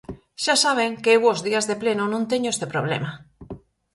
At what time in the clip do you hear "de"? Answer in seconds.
1.69-1.79